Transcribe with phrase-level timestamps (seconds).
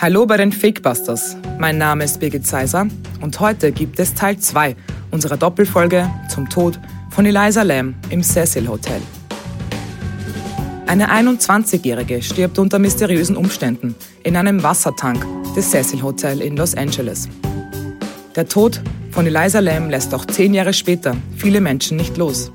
[0.00, 1.36] Hallo bei den Fakebusters.
[1.58, 2.86] Mein Name ist Birgit Seiser
[3.20, 4.76] und heute gibt es Teil 2
[5.10, 6.78] unserer Doppelfolge zum Tod
[7.10, 9.00] von Eliza Lam im Cecil Hotel.
[10.86, 15.26] Eine 21-Jährige stirbt unter mysteriösen Umständen in einem Wassertank
[15.56, 17.28] des Cecil Hotel in Los Angeles.
[18.36, 22.52] Der Tod von Eliza Lam lässt auch zehn Jahre später viele Menschen nicht los.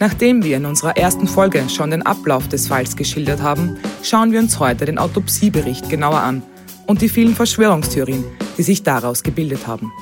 [0.00, 4.38] Nachdem wir in unserer ersten Folge schon den Ablauf des Falls geschildert haben, schauen wir
[4.38, 6.42] uns heute den Autopsiebericht genauer an
[6.88, 8.24] und die vielen Verschwörungstheorien,
[8.56, 9.92] die sich daraus gebildet haben.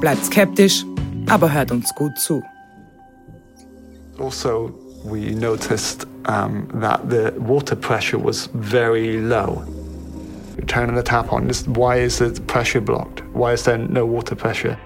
[0.00, 0.84] Bleibt skeptisch,
[1.28, 2.42] aber hört uns gut zu.
[4.18, 4.72] Also,
[5.04, 9.62] we noticed um, that the water pressure was very low.
[10.66, 13.22] Turning the tap on, why is the pressure blocked?
[13.34, 14.78] Why is there no water pressure?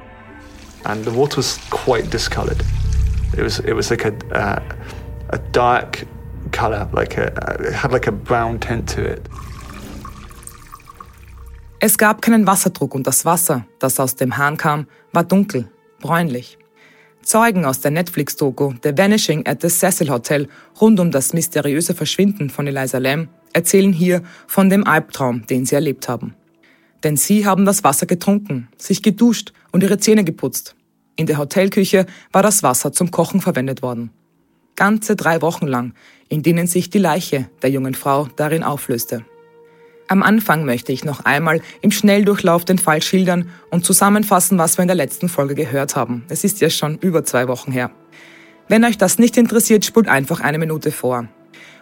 [0.84, 2.62] And the water was quite discolored.
[3.36, 4.62] It was it was like a uh,
[5.30, 6.04] a dark
[6.52, 7.26] color, like a
[7.60, 9.28] it had like a brown tint to it.
[11.78, 16.56] Es gab keinen Wasserdruck und das Wasser, das aus dem Hahn kam, war dunkel, bräunlich.
[17.22, 20.48] Zeugen aus der Netflix-Doku The Vanishing at the Cecil Hotel
[20.80, 25.74] rund um das mysteriöse Verschwinden von Eliza Lam erzählen hier von dem Albtraum, den sie
[25.74, 26.34] erlebt haben.
[27.04, 30.76] Denn sie haben das Wasser getrunken, sich geduscht und ihre Zähne geputzt.
[31.16, 34.10] In der Hotelküche war das Wasser zum Kochen verwendet worden.
[34.76, 35.92] Ganze drei Wochen lang,
[36.28, 39.24] in denen sich die Leiche der jungen Frau darin auflöste.
[40.08, 44.82] Am Anfang möchte ich noch einmal im Schnelldurchlauf den Fall schildern und zusammenfassen, was wir
[44.82, 46.24] in der letzten Folge gehört haben.
[46.28, 47.90] Es ist ja schon über zwei Wochen her.
[48.68, 51.28] Wenn euch das nicht interessiert, spult einfach eine Minute vor.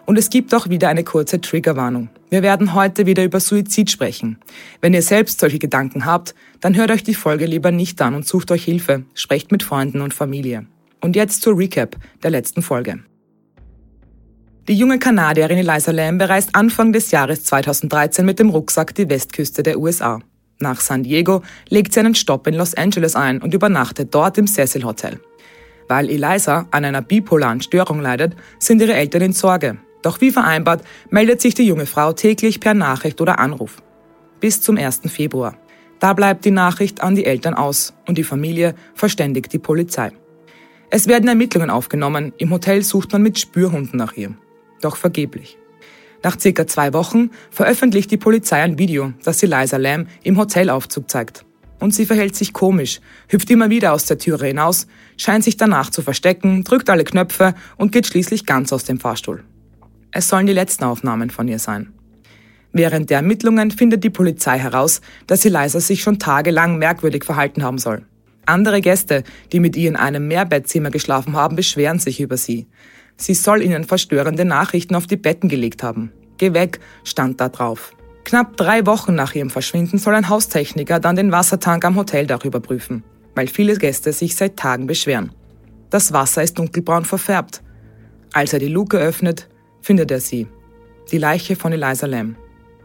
[0.07, 2.11] Und es gibt auch wieder eine kurze Triggerwarnung.
[2.31, 4.39] Wir werden heute wieder über Suizid sprechen.
[4.81, 8.27] Wenn ihr selbst solche Gedanken habt, dann hört euch die Folge lieber nicht an und
[8.27, 9.05] sucht euch Hilfe.
[9.15, 10.67] Sprecht mit Freunden und Familie.
[11.01, 13.01] Und jetzt zur Recap der letzten Folge.
[14.67, 19.63] Die junge Kanadierin Eliza Lamb bereist Anfang des Jahres 2013 mit dem Rucksack die Westküste
[19.63, 20.21] der USA.
[20.59, 24.47] Nach San Diego legt sie einen Stopp in Los Angeles ein und übernachtet dort im
[24.47, 25.21] Cecil Hotel.
[25.87, 29.77] Weil Eliza an einer bipolaren Störung leidet, sind ihre Eltern in Sorge.
[30.01, 33.83] Doch wie vereinbart meldet sich die junge Frau täglich per Nachricht oder Anruf.
[34.41, 35.03] Bis zum 1.
[35.09, 35.59] Februar.
[36.01, 40.13] Da bleibt die Nachricht an die Eltern aus und die Familie verständigt die Polizei.
[40.89, 44.35] Es werden Ermittlungen aufgenommen, im Hotel sucht man mit Spürhunden nach ihr.
[44.85, 45.57] Doch vergeblich.
[46.23, 51.47] Nach circa zwei Wochen veröffentlicht die Polizei ein Video, das Eliza Lamb im Hotelaufzug zeigt.
[51.81, 54.87] Und sie verhält sich komisch, hüpft immer wieder aus der Türe hinaus,
[55.17, 59.43] scheint sich danach zu verstecken, drückt alle Knöpfe und geht schließlich ganz aus dem Fahrstuhl.
[60.11, 61.95] Es sollen die letzten Aufnahmen von ihr sein.
[62.73, 67.79] Während der Ermittlungen findet die Polizei heraus, dass Eliza sich schon tagelang merkwürdig verhalten haben
[67.79, 68.05] soll.
[68.45, 72.67] Andere Gäste, die mit ihr in einem Mehrbettzimmer geschlafen haben, beschweren sich über sie.
[73.17, 76.13] Sie soll ihnen verstörende Nachrichten auf die Betten gelegt haben.
[76.39, 77.93] Geh weg, stand da drauf.
[78.25, 83.05] Knapp drei Wochen nach ihrem Verschwinden soll ein Haustechniker dann den Wassertank am Hoteldach überprüfen,
[83.35, 85.31] weil viele Gäste sich seit Tagen beschweren.
[85.91, 87.63] Das Wasser ist dunkelbraun verfärbt.
[88.33, 89.49] Als er die Luke öffnet,
[89.81, 90.49] findet er sie.
[91.13, 92.37] Die Leiche von Eliza Lam.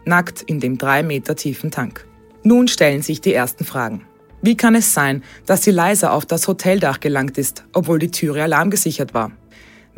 [0.05, 2.05] Nackt in dem drei Meter tiefen Tank.
[2.43, 4.05] Nun stellen sich die ersten Fragen.
[4.41, 9.13] Wie kann es sein, dass Eliza auf das Hoteldach gelangt ist, obwohl die Türe alarmgesichert
[9.13, 9.31] war?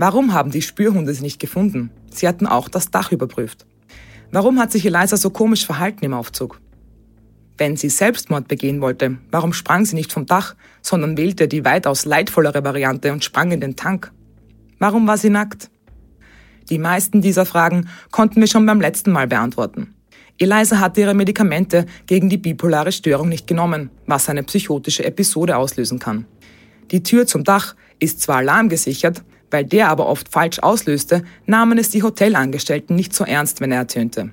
[0.01, 1.91] Warum haben die Spürhunde sie nicht gefunden?
[2.09, 3.67] Sie hatten auch das Dach überprüft.
[4.31, 6.59] Warum hat sich Eliza so komisch verhalten im Aufzug?
[7.55, 12.05] Wenn sie Selbstmord begehen wollte, warum sprang sie nicht vom Dach, sondern wählte die weitaus
[12.05, 14.11] leidvollere Variante und sprang in den Tank?
[14.79, 15.69] Warum war sie nackt?
[16.71, 19.93] Die meisten dieser Fragen konnten wir schon beim letzten Mal beantworten.
[20.39, 25.99] Eliza hatte ihre Medikamente gegen die bipolare Störung nicht genommen, was eine psychotische Episode auslösen
[25.99, 26.25] kann.
[26.89, 31.89] Die Tür zum Dach ist zwar alarmgesichert, weil der aber oft falsch auslöste, nahmen es
[31.89, 34.31] die Hotelangestellten nicht so ernst, wenn er ertönte.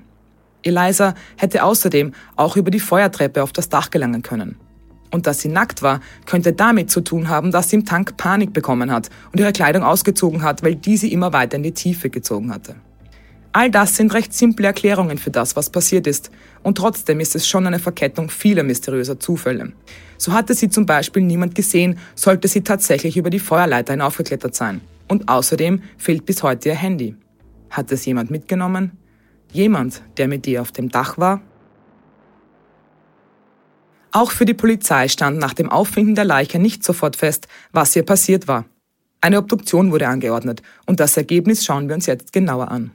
[0.63, 4.55] Eliza hätte außerdem auch über die Feuertreppe auf das Dach gelangen können.
[5.11, 8.53] Und dass sie nackt war, könnte damit zu tun haben, dass sie im Tank Panik
[8.53, 12.53] bekommen hat und ihre Kleidung ausgezogen hat, weil diese immer weiter in die Tiefe gezogen
[12.53, 12.75] hatte.
[13.51, 16.29] All das sind recht simple Erklärungen für das, was passiert ist,
[16.61, 19.71] und trotzdem ist es schon eine Verkettung vieler mysteriöser Zufälle.
[20.17, 24.81] So hatte sie zum Beispiel niemand gesehen, sollte sie tatsächlich über die Feuerleiter hinaufgeklettert sein.
[25.09, 27.15] Und außerdem fehlt bis heute ihr Handy.
[27.69, 28.91] Hat es jemand mitgenommen?
[29.51, 31.41] Jemand, der mit ihr auf dem Dach war?
[34.11, 38.03] Auch für die Polizei stand nach dem Auffinden der Leiche nicht sofort fest, was ihr
[38.03, 38.65] passiert war.
[39.21, 42.91] Eine Obduktion wurde angeordnet und das Ergebnis schauen wir uns jetzt genauer an.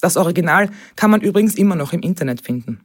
[0.00, 2.80] Das Original kann man übrigens immer noch im Internet finden.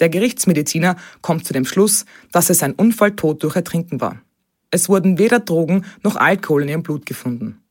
[0.00, 4.20] Der Gerichtsmediziner kommt zu dem Schluss, dass es ein Unfalltod durch Ertrinken war.
[4.70, 7.61] Es wurden weder Drogen noch Alkohol in ihrem Blut gefunden.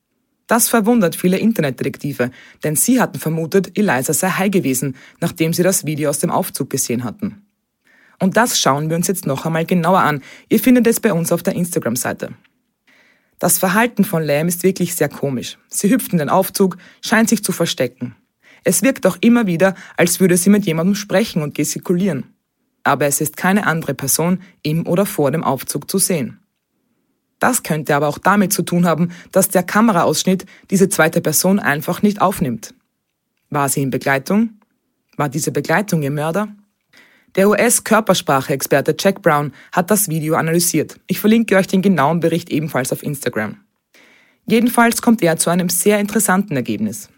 [0.52, 2.30] Das verwundert viele Internetdetektive,
[2.66, 6.70] denn sie hatten vermutet, Eliza sei high gewesen, nachdem sie das Video aus dem Aufzug
[6.70, 7.46] gesehen hatten.
[8.20, 10.22] Und das schauen wir uns jetzt noch einmal genauer an.
[10.50, 12.34] Ihr findet es bei uns auf der Instagram-Seite.
[13.40, 15.58] Das Verhalten von Lam ist wirklich sehr komisch.
[15.70, 18.18] Sie hüpft in den Aufzug, scheint sich zu verstecken.
[18.66, 22.26] Es wirkt auch immer wieder, als würde sie mit jemandem sprechen und gestikulieren.
[22.84, 26.41] Aber es ist keine andere Person im oder vor dem Aufzug zu sehen.
[27.42, 32.04] Das könnte aber auch damit zu tun haben, dass der Kameraausschnitt diese zweite Person einfach
[32.04, 32.76] nicht aufnimmt.
[33.50, 34.62] War sie in Begleitung?
[35.18, 36.50] War diese Begleitung ihr Mörder?
[37.36, 41.00] Der US-Körpersprache-Experte Jack Brown hat das Video analysiert.
[41.08, 43.58] Ich verlinke euch den genauen Bericht ebenfalls auf Instagram.
[44.46, 47.10] Jedenfalls kommt er zu einem sehr interessanten Ergebnis.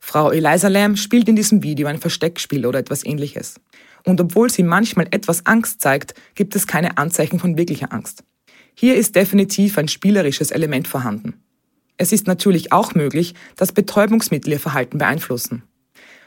[0.00, 3.58] Frau Eliza Lamb spielt in diesem Video ein Versteckspiel oder etwas ähnliches.
[4.04, 8.22] Und obwohl sie manchmal etwas Angst zeigt, gibt es keine Anzeichen von wirklicher Angst.
[8.74, 11.34] Hier ist definitiv ein spielerisches Element vorhanden.
[11.96, 15.62] Es ist natürlich auch möglich, dass Betäubungsmittel ihr Verhalten beeinflussen.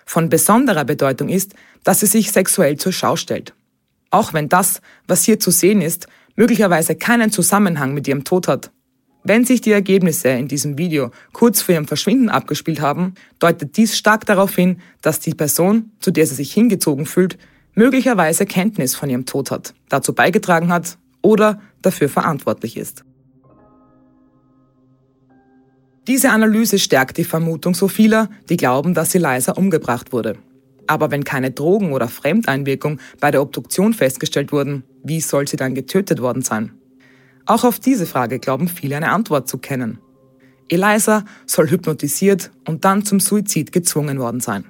[0.05, 3.53] Von besonderer Bedeutung ist, dass sie sich sexuell zur Schau stellt.
[4.11, 8.71] Auch wenn das, was hier zu sehen ist, möglicherweise keinen Zusammenhang mit ihrem Tod hat.
[9.23, 13.97] Wenn sich die Ergebnisse in diesem Video kurz vor ihrem Verschwinden abgespielt haben, deutet dies
[13.97, 17.39] stark darauf hin, dass die Person, zu der sie sich hingezogen fühlt,
[17.73, 23.03] möglicherweise Kenntnis von ihrem Tod hat, dazu beigetragen hat oder dafür verantwortlich ist.
[26.07, 30.37] Diese Analyse stärkt die Vermutung so vieler, die glauben, dass Eliza umgebracht wurde.
[30.85, 35.73] Aber wenn keine Drogen- oder Fremdeinwirkung bei der Obduktion festgestellt wurden, wie soll sie dann
[35.73, 36.73] getötet worden sein?
[37.47, 39.97] Auch auf diese Frage glauben viele eine Antwort zu kennen.
[40.69, 44.65] Eliza soll hypnotisiert und dann zum Suizid gezwungen worden sein.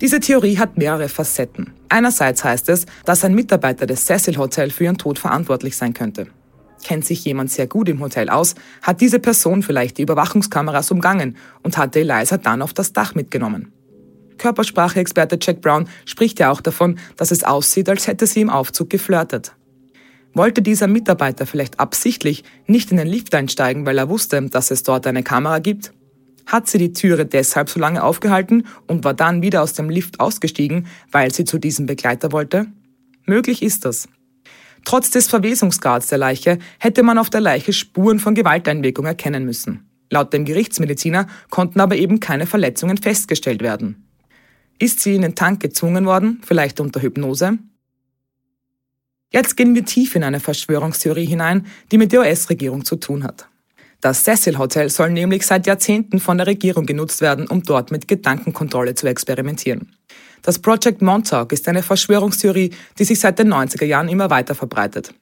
[0.00, 1.74] Diese Theorie hat mehrere Facetten.
[1.90, 6.28] Einerseits heißt es, dass ein Mitarbeiter des Cecil Hotel für ihren Tod verantwortlich sein könnte.
[6.82, 11.36] Kennt sich jemand sehr gut im Hotel aus, hat diese Person vielleicht die Überwachungskameras umgangen
[11.62, 13.72] und hatte Eliza dann auf das Dach mitgenommen.
[14.38, 18.88] Körpersprache-Experte Jack Brown spricht ja auch davon, dass es aussieht, als hätte sie im Aufzug
[18.88, 19.52] geflirtet.
[20.32, 24.82] Wollte dieser Mitarbeiter vielleicht absichtlich nicht in den Lift einsteigen, weil er wusste, dass es
[24.82, 25.92] dort eine Kamera gibt?
[26.50, 30.18] Hat sie die Türe deshalb so lange aufgehalten und war dann wieder aus dem Lift
[30.18, 32.66] ausgestiegen, weil sie zu diesem Begleiter wollte?
[33.24, 34.08] Möglich ist das.
[34.84, 39.88] Trotz des Verwesungsgrads der Leiche hätte man auf der Leiche Spuren von Gewalteinwirkung erkennen müssen.
[40.10, 44.08] Laut dem Gerichtsmediziner konnten aber eben keine Verletzungen festgestellt werden.
[44.80, 47.58] Ist sie in den Tank gezwungen worden, vielleicht unter Hypnose?
[49.32, 53.49] Jetzt gehen wir tief in eine Verschwörungstheorie hinein, die mit der US-Regierung zu tun hat.
[54.00, 58.08] Das Cecil Hotel soll nämlich seit Jahrzehnten von der Regierung genutzt werden, um dort mit
[58.08, 59.94] Gedankenkontrolle zu experimentieren.
[60.42, 65.12] Das Project Montauk ist eine Verschwörungstheorie, die sich seit den 90er Jahren immer weiter verbreitet.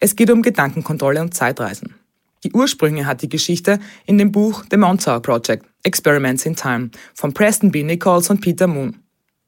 [0.00, 1.94] Es geht um Gedankenkontrolle und Zeitreisen.
[2.42, 7.32] Die Ursprünge hat die Geschichte in dem Buch The Montauk Project Experiments in Time von
[7.32, 7.84] Preston B.
[7.84, 8.96] Nichols und Peter Moon.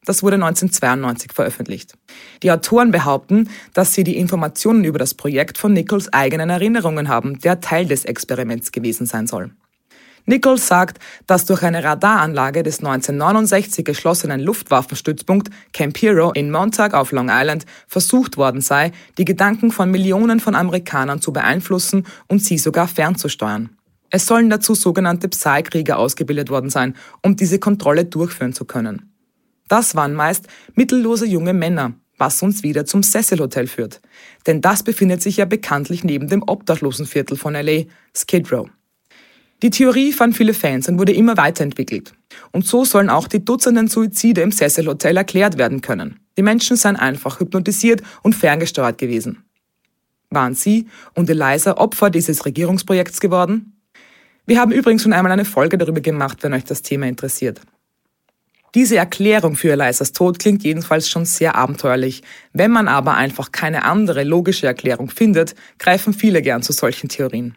[0.09, 1.93] Das wurde 1992 veröffentlicht.
[2.43, 7.39] Die Autoren behaupten, dass sie die Informationen über das Projekt von Nichols eigenen Erinnerungen haben,
[7.41, 9.51] der Teil des Experiments gewesen sein soll.
[10.25, 17.13] Nichols sagt, dass durch eine Radaranlage des 1969 geschlossenen Luftwaffenstützpunkt Camp Hero in Montauk auf
[17.13, 22.57] Long Island versucht worden sei, die Gedanken von Millionen von Amerikanern zu beeinflussen und sie
[22.57, 23.77] sogar fernzusteuern.
[24.09, 29.13] Es sollen dazu sogenannte Psy-Krieger ausgebildet worden sein, um diese Kontrolle durchführen zu können.
[29.69, 34.01] Das waren meist mittellose junge Männer, was uns wieder zum Cecil Hotel führt.
[34.47, 37.85] Denn das befindet sich ja bekanntlich neben dem Obdachlosenviertel von LA,
[38.15, 38.69] Skid Row.
[39.63, 42.13] Die Theorie fand viele Fans und wurde immer weiterentwickelt.
[42.53, 46.21] Und so sollen auch die Dutzenden Suizide im Cecil Hotel erklärt werden können.
[46.37, 49.45] Die Menschen seien einfach hypnotisiert und ferngesteuert gewesen.
[50.31, 53.73] Waren Sie und Eliza Opfer dieses Regierungsprojekts geworden?
[54.47, 57.61] Wir haben übrigens schon einmal eine Folge darüber gemacht, wenn euch das Thema interessiert.
[58.75, 62.23] Diese Erklärung für Elizas Tod klingt jedenfalls schon sehr abenteuerlich.
[62.53, 67.57] Wenn man aber einfach keine andere logische Erklärung findet, greifen viele gern zu solchen Theorien.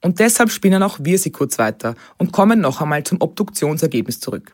[0.00, 4.52] Und deshalb spinnen auch wir sie kurz weiter und kommen noch einmal zum Obduktionsergebnis zurück.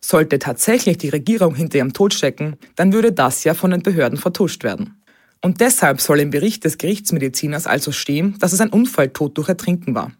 [0.00, 4.18] Sollte tatsächlich die Regierung hinter ihrem Tod stecken, dann würde das ja von den Behörden
[4.18, 5.00] vertuscht werden.
[5.42, 9.94] Und deshalb soll im Bericht des Gerichtsmediziners also stehen, dass es ein Unfalltod durch Ertrinken
[9.94, 10.12] war.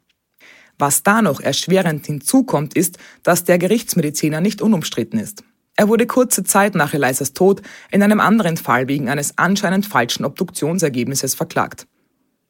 [0.80, 5.44] Was da noch erschwerend hinzukommt, ist, dass der Gerichtsmediziner nicht unumstritten ist.
[5.76, 7.60] Er wurde kurze Zeit nach Elisas Tod
[7.90, 11.86] in einem anderen Fall wegen eines anscheinend falschen Obduktionsergebnisses verklagt.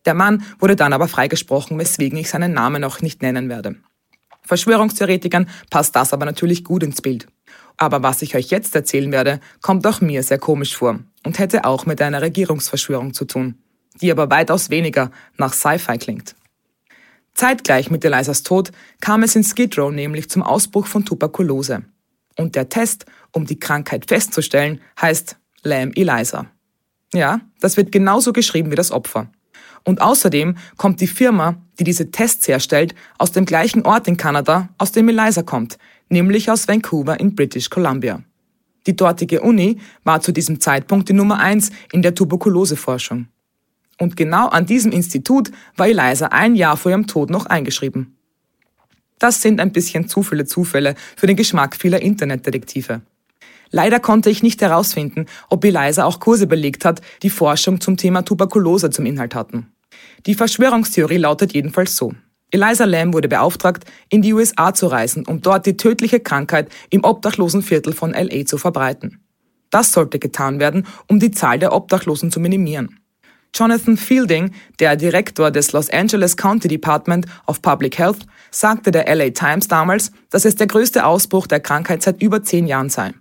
[0.04, 3.74] Der Mann wurde dann aber freigesprochen, weswegen ich seinen Namen auch nicht nennen werde.
[4.42, 7.26] Verschwörungstheoretikern passt das aber natürlich gut ins Bild.
[7.78, 11.64] Aber was ich euch jetzt erzählen werde, kommt auch mir sehr komisch vor und hätte
[11.64, 13.56] auch mit einer Regierungsverschwörung zu tun,
[14.00, 16.36] die aber weitaus weniger nach Sci-Fi klingt.
[17.34, 18.70] Zeitgleich mit Elisas Tod
[19.00, 21.82] kam es in Skid Row nämlich zum Ausbruch von Tuberkulose.
[22.36, 26.46] Und der Test, um die Krankheit festzustellen, heißt Lamb Eliza.
[27.12, 29.30] Ja, das wird genauso geschrieben wie das Opfer.
[29.84, 34.68] Und außerdem kommt die Firma, die diese Tests herstellt, aus dem gleichen Ort in Kanada,
[34.78, 38.22] aus dem Eliza kommt, nämlich aus Vancouver in British Columbia.
[38.86, 43.28] Die dortige Uni war zu diesem Zeitpunkt die Nummer eins in der Tuberkuloseforschung.
[44.00, 48.16] Und genau an diesem Institut war Eliza ein Jahr vor ihrem Tod noch eingeschrieben.
[49.18, 53.02] Das sind ein bisschen zu viele Zufälle für den Geschmack vieler Internetdetektive.
[53.70, 58.22] Leider konnte ich nicht herausfinden, ob Eliza auch Kurse belegt hat, die Forschung zum Thema
[58.22, 59.70] Tuberkulose zum Inhalt hatten.
[60.24, 62.14] Die Verschwörungstheorie lautet jedenfalls so.
[62.50, 67.04] Eliza Lamb wurde beauftragt, in die USA zu reisen, um dort die tödliche Krankheit im
[67.04, 69.20] obdachlosen Viertel von LA zu verbreiten.
[69.68, 72.99] Das sollte getan werden, um die Zahl der Obdachlosen zu minimieren.
[73.54, 79.30] Jonathan Fielding, der Direktor des Los Angeles County Department of Public Health, sagte der LA
[79.30, 83.12] Times damals, dass es der größte Ausbruch der Krankheit seit über zehn Jahren sei.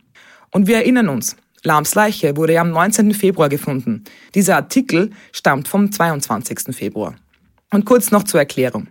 [0.52, 3.14] Und wir erinnern uns, Lahms Leiche wurde ja am 19.
[3.14, 4.04] Februar gefunden.
[4.34, 6.76] Dieser Artikel stammt vom 22.
[6.76, 7.16] Februar.
[7.72, 8.88] Und kurz noch zur Erklärung.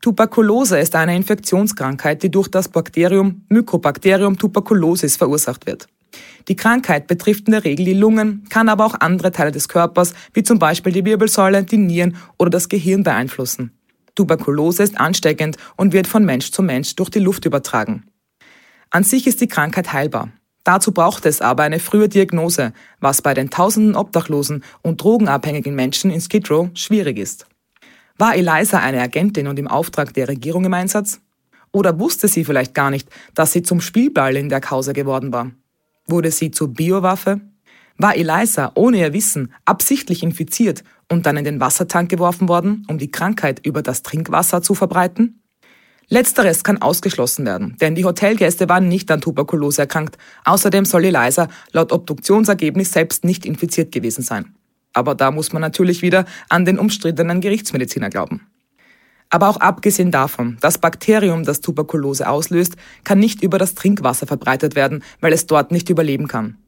[0.00, 5.88] Tuberkulose ist eine Infektionskrankheit, die durch das Bakterium Mycobacterium tuberculosis verursacht wird.
[6.48, 10.14] Die Krankheit betrifft in der Regel die Lungen, kann aber auch andere Teile des Körpers,
[10.32, 13.72] wie zum Beispiel die Wirbelsäule, die Nieren oder das Gehirn beeinflussen.
[14.14, 18.04] Tuberkulose ist ansteckend und wird von Mensch zu Mensch durch die Luft übertragen.
[18.90, 20.30] An sich ist die Krankheit heilbar.
[20.64, 26.10] Dazu braucht es aber eine frühe Diagnose, was bei den tausenden obdachlosen und drogenabhängigen Menschen
[26.10, 27.46] in Skid Row schwierig ist.
[28.18, 31.20] War Eliza eine Agentin und im Auftrag der Regierung im Einsatz?
[31.70, 35.50] Oder wusste sie vielleicht gar nicht, dass sie zum Spielball in der Causa geworden war?
[36.06, 37.40] Wurde sie zur Biowaffe?
[37.98, 42.98] War Eliza ohne ihr Wissen absichtlich infiziert und dann in den Wassertank geworfen worden, um
[42.98, 45.42] die Krankheit über das Trinkwasser zu verbreiten?
[46.08, 50.18] Letzteres kann ausgeschlossen werden, denn die Hotelgäste waren nicht an Tuberkulose erkrankt.
[50.44, 54.54] Außerdem soll Eliza laut Obduktionsergebnis selbst nicht infiziert gewesen sein.
[54.92, 58.46] Aber da muss man natürlich wieder an den umstrittenen Gerichtsmediziner glauben.
[59.30, 64.76] Aber auch abgesehen davon, das Bakterium, das Tuberkulose auslöst, kann nicht über das Trinkwasser verbreitet
[64.76, 66.58] werden, weil es dort nicht überleben kann.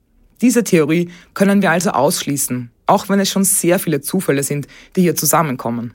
[0.40, 5.02] Diese Theorie können wir also ausschließen, auch wenn es schon sehr viele Zufälle sind, die
[5.02, 5.94] hier zusammenkommen.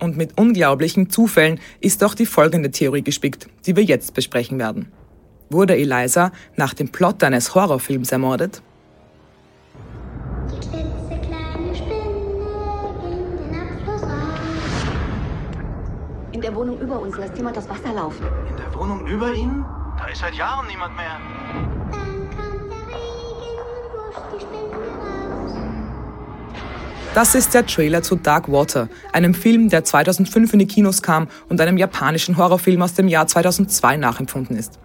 [0.00, 4.90] Und mit unglaublichen Zufällen ist auch die folgende Theorie gespickt, die wir jetzt besprechen werden.
[5.50, 8.62] Wurde Eliza nach dem Plot eines Horrorfilms ermordet?
[16.32, 18.24] In der Wohnung über uns lässt jemand das Wasser laufen.
[18.48, 19.64] In der Wohnung über Ihnen?
[19.98, 21.18] Da ist seit Jahren niemand mehr.
[27.12, 31.26] Das ist der Trailer zu Dark Water, einem Film, der 2005 in die Kinos kam
[31.48, 34.78] und einem japanischen Horrorfilm aus dem Jahr 2002 nachempfunden ist.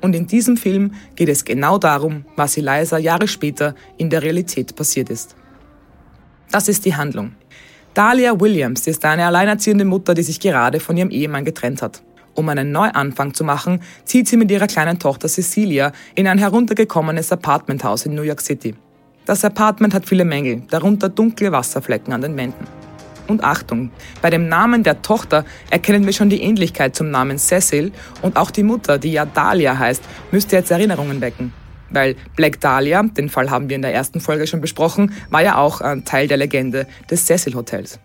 [0.00, 4.74] Und in diesem Film geht es genau darum, was Eliza Jahre später in der Realität
[4.74, 5.36] passiert ist.
[6.50, 7.32] Das ist die Handlung.
[7.92, 12.02] Dahlia Williams ist eine alleinerziehende Mutter, die sich gerade von ihrem Ehemann getrennt hat.
[12.34, 17.32] Um einen Neuanfang zu machen, zieht sie mit ihrer kleinen Tochter Cecilia in ein heruntergekommenes
[17.32, 18.74] Apartmenthaus in New York City.
[19.26, 22.64] Das Apartment hat viele Mängel, darunter dunkle Wasserflecken an den Wänden.
[23.26, 23.90] Und Achtung,
[24.22, 27.90] bei dem Namen der Tochter erkennen wir schon die Ähnlichkeit zum Namen Cecil
[28.22, 31.52] und auch die Mutter, die ja Dahlia heißt, müsste jetzt Erinnerungen wecken.
[31.90, 35.56] Weil Black Dahlia, den Fall haben wir in der ersten Folge schon besprochen, war ja
[35.56, 37.98] auch ein Teil der Legende des Cecil Hotels.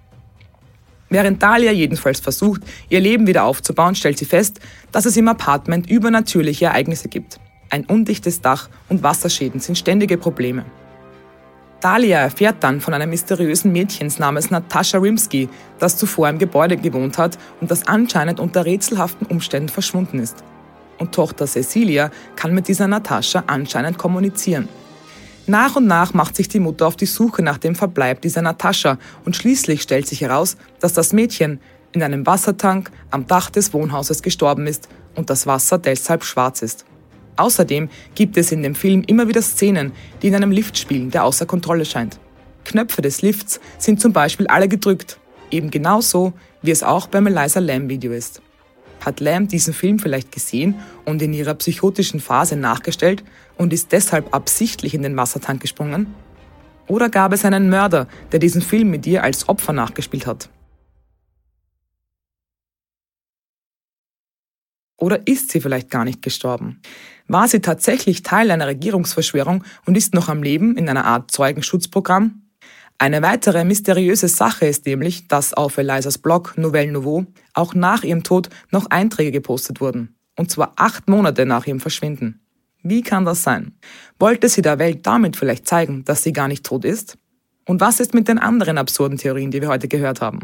[1.10, 4.60] Während Dahlia jedenfalls versucht, ihr Leben wieder aufzubauen, stellt sie fest,
[4.92, 7.40] dass es im Apartment übernatürliche Ereignisse gibt.
[7.70, 10.66] Ein undichtes Dach und Wasserschäden sind ständige Probleme.
[11.82, 17.18] Dalia erfährt dann von einem mysteriösen Mädchen namens Natascha Rimsky, das zuvor im Gebäude gewohnt
[17.18, 20.44] hat und das anscheinend unter rätselhaften Umständen verschwunden ist.
[21.00, 24.70] Und Tochter Cecilia kann mit dieser Natascha anscheinend kommunizieren.
[25.48, 29.00] Nach und nach macht sich die Mutter auf die Suche nach dem Verbleib dieser Natascha
[29.26, 31.60] und schließlich stellt sich heraus, dass das Mädchen
[31.94, 36.86] in einem Wassertank am Dach des Wohnhauses gestorben ist und das Wasser deshalb schwarz ist.
[37.36, 41.24] Außerdem gibt es in dem Film immer wieder Szenen, die in einem Lift spielen, der
[41.24, 42.20] außer Kontrolle scheint.
[42.66, 45.20] Knöpfe des Lifts sind zum Beispiel alle gedrückt,
[45.50, 48.42] eben genauso, wie es auch beim Eliza Lamb Video ist.
[49.04, 53.24] Hat Lamb diesen Film vielleicht gesehen und in ihrer psychotischen Phase nachgestellt
[53.58, 56.14] und ist deshalb absichtlich in den Wassertank gesprungen?
[56.88, 60.50] Oder gab es einen Mörder, der diesen Film mit ihr als Opfer nachgespielt hat?
[65.01, 66.79] Oder ist sie vielleicht gar nicht gestorben?
[67.27, 72.43] War sie tatsächlich Teil einer Regierungsverschwörung und ist noch am Leben in einer Art Zeugenschutzprogramm?
[73.00, 78.22] Eine weitere mysteriöse Sache ist nämlich, dass auf Elisas Blog Nouvelle Nouveau auch nach ihrem
[78.22, 80.15] Tod noch Einträge gepostet wurden.
[80.38, 82.39] Und zwar acht Monate nach ihrem Verschwinden.
[82.84, 83.74] Wie kann das sein?
[84.20, 87.17] Wollte sie der Welt damit vielleicht zeigen, dass sie gar nicht tot ist?
[87.72, 90.42] Und was ist mit den anderen absurden Theorien, die wir heute gehört haben?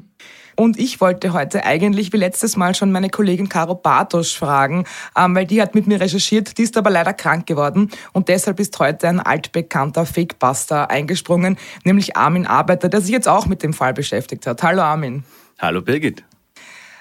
[0.55, 5.35] Und ich wollte heute eigentlich wie letztes Mal schon meine Kollegin Caro Bartosch fragen, ähm,
[5.35, 8.79] weil die hat mit mir recherchiert, die ist aber leider krank geworden und deshalb ist
[8.79, 13.93] heute ein altbekannter Fakebuster eingesprungen, nämlich Armin Arbeiter, der sich jetzt auch mit dem Fall
[13.93, 14.63] beschäftigt hat.
[14.63, 15.25] Hallo Armin.
[15.59, 16.23] Hallo Birgit.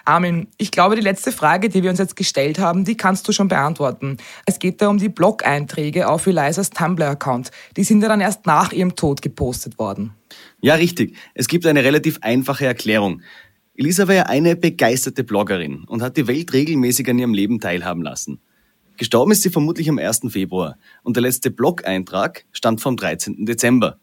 [0.06, 3.32] Armin, ich glaube, die letzte Frage, die wir uns jetzt gestellt haben, die kannst du
[3.32, 4.18] schon beantworten.
[4.46, 7.50] Es geht da um die Blog-Einträge auf Elisas Tumblr-Account.
[7.76, 10.12] Die sind ja dann erst nach ihrem Tod gepostet worden.
[10.60, 11.16] Ja, richtig.
[11.34, 13.22] Es gibt eine relativ einfache Erklärung.
[13.75, 18.02] Elisa war ja eine begeisterte Bloggerin und hat die Welt regelmäßig an ihrem Leben teilhaben
[18.02, 18.40] lassen.
[18.96, 20.22] Gestorben ist sie vermutlich am 1.
[20.28, 23.44] Februar und der letzte Blog-Eintrag stammt vom 13.
[23.44, 23.98] Dezember.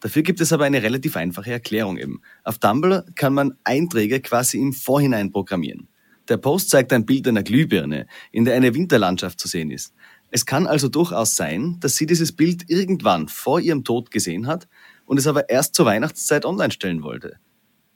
[0.00, 2.22] Dafür gibt es aber eine relativ einfache Erklärung eben.
[2.44, 5.88] Auf Tumblr kann man Einträge quasi im Vorhinein programmieren.
[6.28, 9.94] Der Post zeigt ein Bild einer Glühbirne, in der eine Winterlandschaft zu sehen ist.
[10.30, 14.68] Es kann also durchaus sein, dass sie dieses Bild irgendwann vor ihrem Tod gesehen hat
[15.06, 17.36] und es aber erst zur Weihnachtszeit online stellen wollte.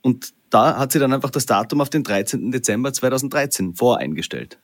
[0.01, 2.51] Und da hat sie dann einfach das Datum auf den 13.
[2.51, 4.59] Dezember 2013 voreingestellt.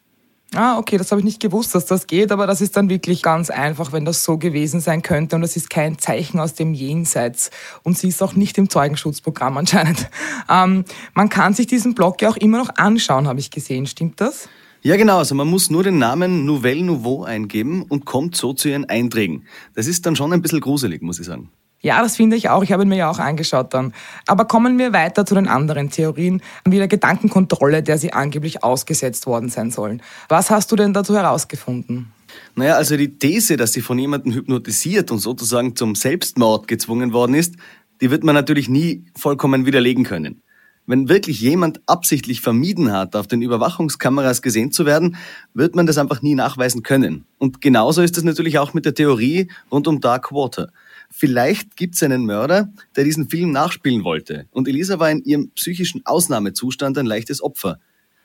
[0.56, 3.22] Ah, okay, das habe ich nicht gewusst, dass das geht, aber das ist dann wirklich
[3.22, 6.74] ganz einfach, wenn das so gewesen sein könnte und es ist kein Zeichen aus dem
[6.74, 7.52] Jenseits
[7.84, 10.10] und sie ist auch nicht im Zeugenschutzprogramm anscheinend.
[10.52, 10.84] Ähm,
[11.14, 14.50] man kann sich diesen Blog ja auch immer noch anschauen, habe ich gesehen, stimmt das?
[14.82, 15.20] Ja, genau.
[15.20, 19.46] Also man muss nur den Namen Nouvelle Nouveau eingeben und kommt so zu ihren Einträgen.
[19.76, 21.52] Das ist dann schon ein bisschen gruselig, muss ich sagen.
[21.82, 22.62] Ja, das finde ich auch.
[22.63, 23.94] Ich habe ihn mir ja auch angeschaut dann.
[24.28, 29.28] Aber kommen wir weiter zu den anderen Theorien, wie der Gedankenkontrolle, der sie angeblich ausgesetzt
[29.28, 30.02] worden sein sollen.
[30.28, 32.12] Was hast du denn dazu herausgefunden?
[32.56, 37.34] Naja, also die These, dass sie von jemandem hypnotisiert und sozusagen zum Selbstmord gezwungen worden
[37.34, 37.56] ist,
[38.02, 40.42] die wird man natürlich nie vollkommen widerlegen können.
[40.86, 45.18] Wenn wirklich jemand absichtlich vermieden hat, auf den Überwachungskameras gesehen zu werden,
[45.54, 47.26] wird man das einfach nie nachweisen können.
[47.38, 50.72] Und genauso ist es natürlich auch mit der Theorie rund um Dark Water.
[51.12, 54.48] Vielleicht gibt es einen Mörder, der diesen Film nachspielen wollte.
[54.52, 57.80] Und Elisa war in ihrem psychischen Ausnahmezustand ein leichtes Opfer.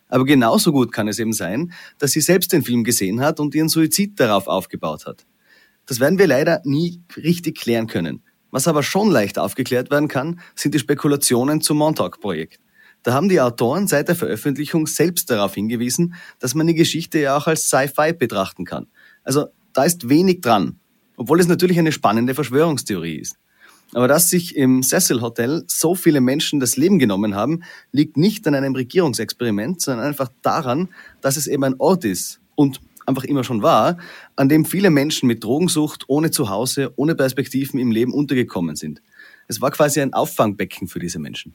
[0.09, 3.55] Aber genauso gut kann es eben sein, dass sie selbst den Film gesehen hat und
[3.55, 5.25] ihren Suizid darauf aufgebaut hat.
[5.87, 8.23] Das werden wir leider nie richtig klären können.
[8.51, 12.61] Was aber schon leicht aufgeklärt werden kann, sind die Spekulationen zum Montauk-Projekt.
[13.03, 17.37] Da haben die Autoren seit der Veröffentlichung selbst darauf hingewiesen, dass man die Geschichte ja
[17.37, 18.87] auch als Sci-Fi betrachten kann.
[19.25, 20.79] Also da ist wenig dran
[21.17, 23.37] obwohl es natürlich eine spannende Verschwörungstheorie ist.
[23.93, 28.47] Aber dass sich im Cecil Hotel so viele Menschen das Leben genommen haben, liegt nicht
[28.49, 30.89] an einem Regierungsexperiment, sondern einfach daran,
[31.21, 33.99] dass es eben ein Ort ist und einfach immer schon war,
[34.37, 39.03] an dem viele Menschen mit Drogensucht, ohne Zuhause, ohne Perspektiven im Leben untergekommen sind.
[39.47, 41.55] Es war quasi ein Auffangbecken für diese Menschen.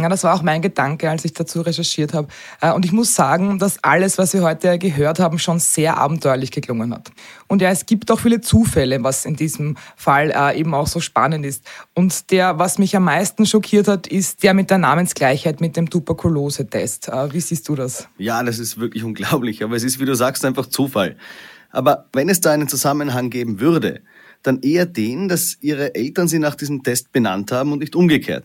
[0.00, 2.28] Ja, das war auch mein Gedanke, als ich dazu recherchiert habe.
[2.60, 6.50] Äh, und ich muss sagen, dass alles, was wir heute gehört haben, schon sehr abenteuerlich
[6.50, 7.10] geklungen hat.
[7.48, 11.00] Und ja, es gibt auch viele Zufälle, was in diesem Fall äh, eben auch so
[11.00, 11.64] spannend ist.
[11.94, 15.90] Und der, was mich am meisten schockiert hat, ist der mit der Namensgleichheit mit dem
[15.90, 17.08] Tuberkulose-Test.
[17.08, 18.08] Äh, wie siehst du das?
[18.16, 19.62] Ja, das ist wirklich unglaublich.
[19.62, 21.16] Aber es ist, wie du sagst, einfach Zufall.
[21.70, 24.00] Aber wenn es da einen Zusammenhang geben würde,
[24.42, 28.44] dann eher den, dass ihre Eltern sie nach diesem Test benannt haben und nicht umgekehrt.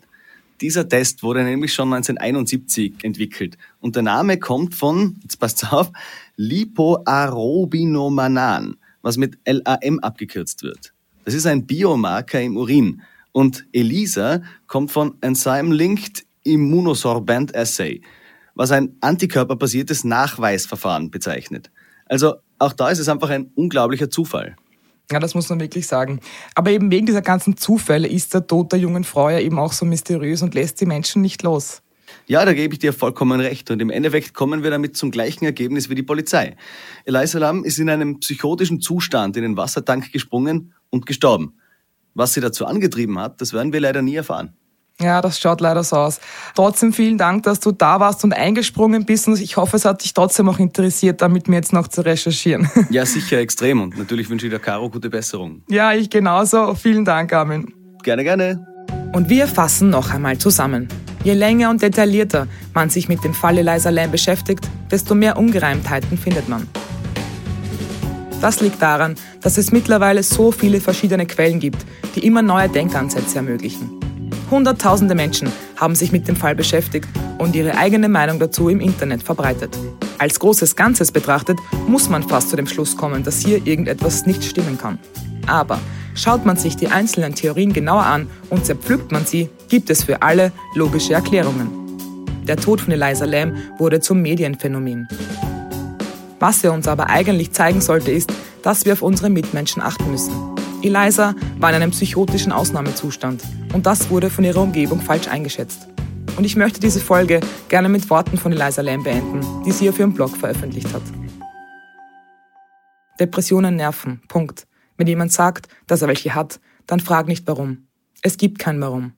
[0.61, 5.91] Dieser Test wurde nämlich schon 1971 entwickelt und der Name kommt von, jetzt passt auf,
[6.37, 10.93] Lipoarobinomanan, was mit LAM abgekürzt wird.
[11.25, 13.01] Das ist ein Biomarker im Urin
[13.33, 18.01] und ELISA kommt von Enzyme-Linked Immunosorbent Assay,
[18.53, 21.69] was ein antikörperbasiertes Nachweisverfahren bezeichnet.
[22.05, 24.55] Also auch da ist es einfach ein unglaublicher Zufall.
[25.11, 26.19] Ja, das muss man wirklich sagen.
[26.55, 29.73] Aber eben wegen dieser ganzen Zufälle ist der Tod der jungen Frau ja eben auch
[29.73, 31.81] so mysteriös und lässt die Menschen nicht los.
[32.27, 33.69] Ja, da gebe ich dir vollkommen recht.
[33.69, 36.55] Und im Endeffekt kommen wir damit zum gleichen Ergebnis wie die Polizei.
[37.03, 41.57] Eliza Lam ist in einem psychotischen Zustand in den Wassertank gesprungen und gestorben.
[42.13, 44.55] Was sie dazu angetrieben hat, das werden wir leider nie erfahren.
[45.01, 46.21] Ja, das schaut leider so aus.
[46.55, 50.03] Trotzdem vielen Dank, dass du da warst und eingesprungen bist und ich hoffe, es hat
[50.03, 52.69] dich trotzdem auch interessiert, damit mir jetzt noch zu recherchieren.
[52.91, 55.63] Ja, sicher extrem und natürlich wünsche ich der Caro gute Besserung.
[55.69, 56.75] Ja, ich genauso.
[56.75, 57.73] Vielen Dank, Armin.
[58.03, 58.65] Gerne, gerne.
[59.11, 60.87] Und wir fassen noch einmal zusammen.
[61.23, 66.17] Je länger und detaillierter man sich mit dem Fall Eliza Lam beschäftigt, desto mehr Ungereimtheiten
[66.17, 66.67] findet man.
[68.39, 73.37] Das liegt daran, dass es mittlerweile so viele verschiedene Quellen gibt, die immer neue Denkansätze
[73.37, 74.04] ermöglichen.
[74.51, 79.23] Hunderttausende Menschen haben sich mit dem Fall beschäftigt und ihre eigene Meinung dazu im Internet
[79.23, 79.77] verbreitet.
[80.17, 84.43] Als großes Ganzes betrachtet, muss man fast zu dem Schluss kommen, dass hier irgendetwas nicht
[84.43, 84.99] stimmen kann.
[85.47, 85.79] Aber
[86.13, 90.21] schaut man sich die einzelnen Theorien genauer an und zerpflückt man sie, gibt es für
[90.21, 91.67] alle logische Erklärungen.
[92.47, 95.07] Der Tod von Eliza Lam wurde zum Medienphänomen.
[96.39, 98.31] Was er uns aber eigentlich zeigen sollte, ist,
[98.61, 100.33] dass wir auf unsere Mitmenschen achten müssen.
[100.85, 103.41] Eliza war in einem psychotischen Ausnahmezustand
[103.73, 105.87] und das wurde von ihrer Umgebung falsch eingeschätzt.
[106.37, 109.97] Und ich möchte diese Folge gerne mit Worten von Eliza Lam beenden, die sie auf
[109.97, 111.01] ihrem Blog veröffentlicht hat.
[113.19, 114.21] Depressionen nerven.
[114.27, 114.67] Punkt.
[114.97, 117.87] Wenn jemand sagt, dass er welche hat, dann frag nicht warum.
[118.21, 119.13] Es gibt kein Warum.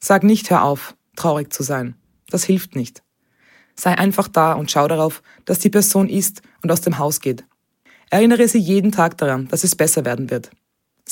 [0.00, 1.94] Sag nicht, hör auf, traurig zu sein.
[2.30, 3.02] Das hilft nicht.
[3.76, 7.44] Sei einfach da und schau darauf, dass die Person ist und aus dem Haus geht.
[8.10, 10.50] Erinnere sie jeden Tag daran, dass es besser werden wird.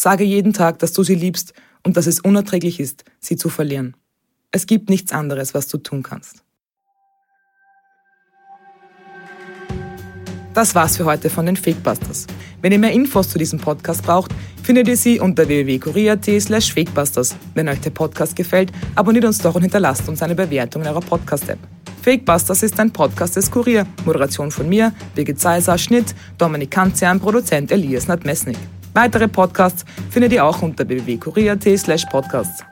[0.02, 3.94] Sage jeden Tag, dass du sie liebst und dass es unerträglich ist, sie zu verlieren.
[4.50, 6.42] Es gibt nichts anderes, was du tun kannst.
[10.54, 12.26] Das war's für heute von den Fakebusters.
[12.62, 14.32] Wenn ihr mehr Infos zu diesem Podcast braucht,
[14.62, 17.36] findet ihr sie unter www.kurier.at slash fakebusters.
[17.52, 21.02] Wenn euch der Podcast gefällt, abonniert uns doch und hinterlasst uns eine Bewertung in eurer
[21.02, 21.58] Podcast-App.
[22.00, 23.86] Fakebusters ist ein Podcast des Kurier.
[24.06, 28.56] Moderation von mir, Birgit Seiser, Schnitt, Dominik Kanzian, Produzent Elias Nadmesnik.
[28.92, 32.64] Weitere Podcasts findet ihr auch unter www.kurier.at slash podcasts.